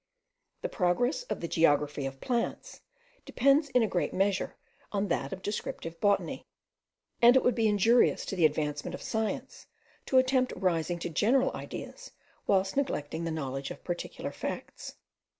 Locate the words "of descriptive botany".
5.31-6.47